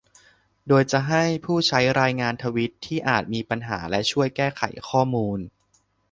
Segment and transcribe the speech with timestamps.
[0.67, 5.39] โดยจะให้ผู้ใช้รายงานทวีตที่อาจมีปัญหาและช่วยแก้ไขข้อมูล